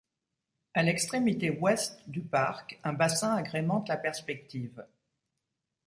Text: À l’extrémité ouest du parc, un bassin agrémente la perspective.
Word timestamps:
À 0.73 0.81
l’extrémité 0.81 1.51
ouest 1.51 1.99
du 2.09 2.21
parc, 2.21 2.79
un 2.83 2.93
bassin 2.93 3.35
agrémente 3.35 3.87
la 3.87 3.97
perspective. 3.97 4.83